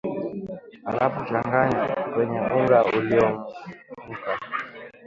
[0.85, 4.31] halafu changanya kwenye unga ulioumka